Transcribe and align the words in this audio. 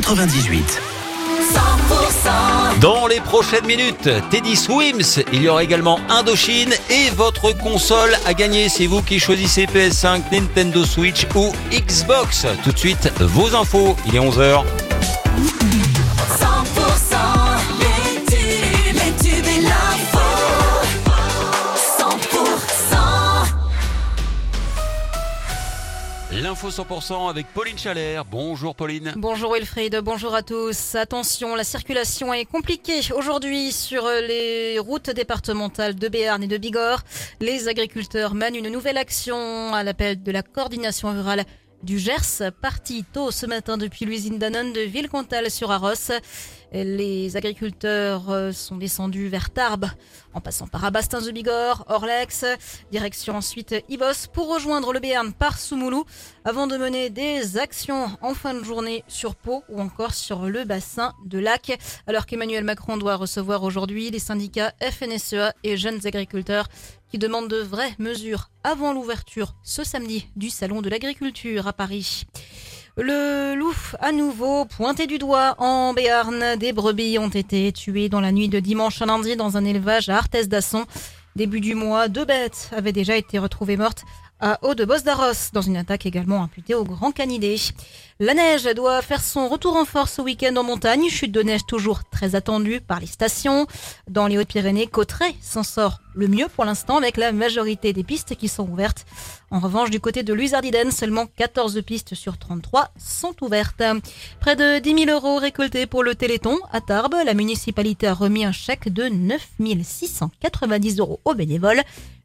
98. 0.00 0.80
Dans 2.80 3.06
les 3.06 3.20
prochaines 3.20 3.66
minutes, 3.66 4.08
Teddy 4.30 4.56
Swims, 4.56 5.22
il 5.32 5.42
y 5.42 5.48
aura 5.48 5.62
également 5.62 5.98
Indochine 6.08 6.72
et 6.88 7.10
votre 7.10 7.52
console 7.52 8.10
à 8.26 8.34
gagner. 8.34 8.68
C'est 8.68 8.86
vous 8.86 9.02
qui 9.02 9.18
choisissez 9.18 9.66
PS5, 9.66 10.22
Nintendo 10.32 10.84
Switch 10.84 11.26
ou 11.34 11.52
Xbox. 11.72 12.46
Tout 12.64 12.72
de 12.72 12.78
suite, 12.78 13.12
vos 13.20 13.54
infos. 13.54 13.96
Il 14.06 14.16
est 14.16 14.20
11h. 14.20 14.64
L'info 26.50 26.68
100% 26.68 27.30
avec 27.30 27.46
Pauline. 27.54 27.76
Bonjour 28.28 28.74
Pauline. 28.74 29.12
Bonjour 29.14 29.54
Wilfried, 29.54 30.00
bonjour 30.02 30.34
à 30.34 30.42
tous. 30.42 30.96
Attention, 30.96 31.54
la 31.54 31.62
circulation 31.62 32.34
est 32.34 32.44
compliquée 32.44 32.98
aujourd'hui 33.16 33.70
sur 33.70 34.08
les 34.08 34.76
routes 34.80 35.10
départementales 35.10 35.94
de 35.94 36.08
Béarn 36.08 36.42
et 36.42 36.48
de 36.48 36.56
Bigorre. 36.56 37.04
Les 37.38 37.68
agriculteurs 37.68 38.34
mènent 38.34 38.56
une 38.56 38.68
nouvelle 38.68 38.98
action 38.98 39.72
à 39.72 39.84
l'appel 39.84 40.24
de 40.24 40.32
la 40.32 40.42
coordination 40.42 41.12
rurale 41.12 41.44
du 41.82 41.98
Gers, 41.98 42.52
parti 42.60 43.04
tôt 43.04 43.30
ce 43.30 43.46
matin 43.46 43.78
depuis 43.78 44.04
l'usine 44.04 44.38
Danone 44.38 44.72
de 44.72 44.80
Villecontal 44.80 45.50
sur 45.50 45.70
Arros. 45.70 46.12
Les 46.72 47.36
agriculteurs 47.36 48.30
euh, 48.30 48.52
sont 48.52 48.76
descendus 48.76 49.28
vers 49.28 49.50
Tarbes, 49.50 49.88
en 50.34 50.40
passant 50.40 50.68
par 50.68 50.84
Abastins 50.84 51.20
de 51.20 51.30
Bigorre, 51.32 51.84
Orlex, 51.88 52.44
direction 52.92 53.34
ensuite 53.34 53.74
Ibos 53.88 54.28
pour 54.32 54.52
rejoindre 54.52 54.92
le 54.92 55.00
Béarn 55.00 55.32
par 55.32 55.58
Soumoulou, 55.58 56.04
avant 56.44 56.68
de 56.68 56.76
mener 56.76 57.10
des 57.10 57.58
actions 57.58 58.16
en 58.22 58.34
fin 58.34 58.54
de 58.54 58.62
journée 58.62 59.02
sur 59.08 59.34
Pau 59.34 59.64
ou 59.68 59.80
encore 59.80 60.14
sur 60.14 60.46
le 60.46 60.64
bassin 60.64 61.12
de 61.24 61.40
Lac, 61.40 61.76
alors 62.06 62.26
qu'Emmanuel 62.26 62.62
Macron 62.62 62.96
doit 62.98 63.16
recevoir 63.16 63.64
aujourd'hui 63.64 64.10
les 64.10 64.20
syndicats 64.20 64.72
FNSEA 64.80 65.52
et 65.64 65.76
jeunes 65.76 66.06
agriculteurs 66.06 66.68
qui 67.10 67.18
demandent 67.18 67.48
de 67.48 67.60
vraies 67.60 67.94
mesures 67.98 68.50
avant 68.64 68.92
l'ouverture 68.92 69.54
ce 69.62 69.84
samedi 69.84 70.28
du 70.36 70.50
Salon 70.50 70.80
de 70.80 70.88
l'agriculture 70.88 71.66
à 71.66 71.72
Paris. 71.72 72.24
Le 72.96 73.54
loup, 73.54 73.74
à 74.00 74.12
nouveau, 74.12 74.64
pointé 74.64 75.06
du 75.06 75.18
doigt 75.18 75.54
en 75.58 75.94
Béarn. 75.94 76.56
Des 76.56 76.72
brebis 76.72 77.18
ont 77.18 77.28
été 77.28 77.72
tuées 77.72 78.08
dans 78.08 78.20
la 78.20 78.32
nuit 78.32 78.48
de 78.48 78.60
dimanche 78.60 79.00
à 79.00 79.06
lundi 79.06 79.36
dans 79.36 79.56
un 79.56 79.64
élevage 79.64 80.08
à 80.08 80.18
Arthès 80.18 80.48
d'Asson. 80.48 80.84
Début 81.36 81.60
du 81.60 81.74
mois, 81.74 82.08
deux 82.08 82.24
bêtes 82.24 82.70
avaient 82.76 82.92
déjà 82.92 83.16
été 83.16 83.38
retrouvées 83.38 83.76
mortes 83.76 84.04
à 84.40 84.58
Haut 84.62 84.74
de 84.74 84.84
Bos 84.84 85.02
d'Arros, 85.04 85.50
dans 85.52 85.60
une 85.60 85.76
attaque 85.76 86.06
également 86.06 86.42
imputée 86.42 86.74
au 86.74 86.84
Grand 86.84 87.12
Canidé. 87.12 87.56
La 88.18 88.34
neige 88.34 88.64
doit 88.74 89.02
faire 89.02 89.22
son 89.22 89.48
retour 89.48 89.76
en 89.76 89.84
force 89.84 90.14
ce 90.14 90.22
week-end 90.22 90.54
en 90.56 90.62
montagne. 90.62 91.08
Chute 91.08 91.32
de 91.32 91.42
neige 91.42 91.66
toujours 91.66 92.04
très 92.04 92.34
attendue 92.34 92.80
par 92.80 93.00
les 93.00 93.06
stations. 93.06 93.66
Dans 94.08 94.26
les 94.26 94.38
Hautes-Pyrénées, 94.38 94.86
Cotteret 94.86 95.34
s'en 95.40 95.62
sort 95.62 96.00
le 96.14 96.28
mieux 96.28 96.48
pour 96.48 96.64
l'instant 96.64 96.96
avec 96.96 97.16
la 97.16 97.32
majorité 97.32 97.92
des 97.92 98.02
pistes 98.04 98.34
qui 98.36 98.48
sont 98.48 98.68
ouvertes. 98.68 99.04
En 99.50 99.60
revanche, 99.60 99.90
du 99.90 100.00
côté 100.00 100.22
de 100.22 100.32
Luzardiden, 100.32 100.90
seulement 100.90 101.26
14 101.26 101.82
pistes 101.82 102.14
sur 102.14 102.38
33 102.38 102.92
sont 102.98 103.34
ouvertes. 103.42 103.82
Près 104.40 104.56
de 104.56 104.78
10 104.78 105.04
000 105.06 105.10
euros 105.10 105.36
récoltés 105.36 105.86
pour 105.86 106.02
le 106.02 106.14
Téléthon 106.14 106.58
à 106.72 106.80
Tarbes. 106.80 107.16
La 107.24 107.34
municipalité 107.34 108.06
a 108.06 108.14
remis 108.14 108.44
un 108.44 108.52
chèque 108.52 108.92
de 108.92 109.04
9 109.04 109.48
690 109.82 110.98
euros 110.98 111.20
aux 111.24 111.34
bénévoles. 111.34 111.82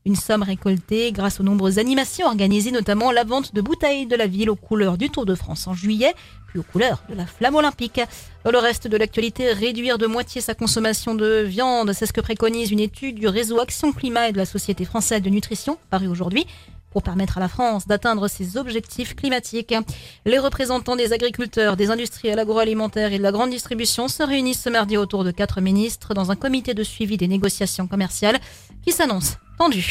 Une 0.08 0.16
somme 0.16 0.44
récoltée 0.44 1.12
grâce 1.12 1.40
aux 1.40 1.44
nombreuses 1.44 1.80
animations 1.80 2.28
organisées, 2.28 2.70
notamment 2.70 3.12
la 3.12 3.24
vente 3.24 3.56
de 3.56 3.62
bouteilles 3.62 4.06
de 4.06 4.16
la 4.16 4.28
ville 4.28 4.52
aux 4.52 4.56
couleurs 4.56 5.00
du 5.00 5.10
Tour 5.10 5.26
de 5.26 5.34
France 5.34 5.66
en 5.66 5.74
juillet, 5.74 6.14
puis 6.48 6.60
aux 6.60 6.64
couleurs 6.64 7.04
de 7.10 7.16
la 7.16 7.26
flamme 7.26 7.56
olympique. 7.56 8.00
Dans 8.44 8.52
le 8.52 8.60
reste 8.60 8.88
de 8.88 8.98
l'actualité, 8.98 9.52
réduire 9.52 9.98
de 9.98 10.06
moitié 10.06 10.42
sa 10.42 10.54
consommation 10.54 11.16
de 11.16 11.42
viande, 11.42 11.92
c'est 11.94 12.06
ce 12.06 12.14
que 12.14 12.22
préconise 12.22 12.70
une 12.70 12.82
étude 12.82 13.16
du 13.16 13.28
réseau 13.28 13.60
Action 13.60 13.92
Climat 13.94 14.30
et 14.30 14.32
de 14.32 14.38
la 14.38 14.46
Société 14.46 14.86
française 14.86 15.24
de 15.24 15.30
nutrition, 15.32 15.80
parue 15.90 16.08
aujourd'hui 16.08 16.46
pour 16.92 17.04
permettre 17.04 17.40
à 17.40 17.42
la 17.42 17.50
France 17.50 17.88
d'atteindre 17.88 18.30
ses 18.30 18.56
objectifs 18.56 19.18
climatiques. 19.18 19.76
Les 20.24 20.40
représentants 20.40 20.96
des 20.96 21.12
agriculteurs, 21.12 21.76
des 21.76 21.92
industriels 21.92 22.40
agroalimentaires 22.40 23.12
et 23.12 23.18
de 23.18 23.24
la 23.24 23.34
grande 23.34 23.50
distribution 23.50 24.08
se 24.08 24.24
réunissent 24.24 24.62
ce 24.62 24.70
mardi 24.70 24.96
autour 24.96 25.26
de 25.26 25.32
quatre 25.32 25.60
ministres 25.60 26.14
dans 26.14 26.32
un 26.32 26.38
comité 26.38 26.74
de 26.74 26.84
suivi 26.84 27.18
des 27.18 27.28
négociations 27.28 27.88
commerciales 27.88 28.40
qui 28.82 28.94
s'annonce 28.94 29.34
tendu. 29.58 29.86